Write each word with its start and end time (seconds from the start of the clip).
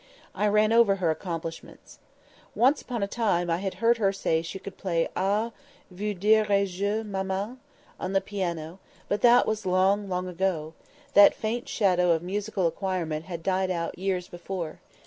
I 0.33 0.47
ran 0.47 0.73
over 0.73 0.95
her 0.95 1.11
accomplishments. 1.11 1.99
Once 2.55 2.81
upon 2.81 3.03
a 3.03 3.07
time 3.07 3.51
I 3.51 3.57
had 3.57 3.75
heard 3.75 3.97
her 3.99 4.11
say 4.11 4.41
she 4.41 4.57
could 4.57 4.75
play 4.75 5.07
"Ah! 5.15 5.51
vous 5.91 6.15
dirai 6.15 6.65
je, 6.65 7.03
maman?" 7.03 7.59
on 7.99 8.13
the 8.13 8.19
piano, 8.19 8.79
but 9.07 9.21
that 9.21 9.45
was 9.45 9.63
long, 9.63 10.09
long 10.09 10.27
ago; 10.27 10.73
that 11.13 11.35
faint 11.35 11.69
shadow 11.69 12.13
of 12.13 12.23
musical 12.23 12.65
acquirement 12.65 13.25
had 13.25 13.43
died 13.43 13.69
out 13.69 13.95
years 13.99 14.27
before. 14.27 14.79